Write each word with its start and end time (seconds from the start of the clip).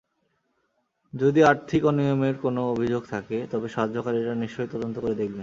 যদি 1.13 1.39
আর্থিক 1.43 1.81
অনিয়মের 1.85 2.35
কোনো 2.37 2.61
অভিযোগ 2.71 3.01
থাকে, 3.09 3.37
তবে 3.51 3.67
সাহায্যকারীরা 3.67 4.33
নিশ্চয়ই 4.35 4.69
তদন্ত 4.71 4.95
করে 4.99 5.15
দেখবেন। 5.15 5.39